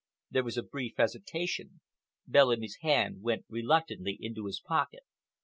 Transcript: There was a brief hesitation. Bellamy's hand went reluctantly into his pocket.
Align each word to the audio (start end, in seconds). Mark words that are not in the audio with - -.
There 0.31 0.43
was 0.43 0.57
a 0.57 0.63
brief 0.63 0.93
hesitation. 0.97 1.79
Bellamy's 2.25 2.77
hand 2.81 3.21
went 3.21 3.45
reluctantly 3.47 4.17
into 4.19 4.47
his 4.47 4.59
pocket. 4.59 5.03